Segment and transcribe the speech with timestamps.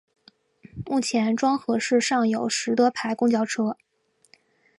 [0.87, 3.77] 目前庄河市尚有实德牌公交车。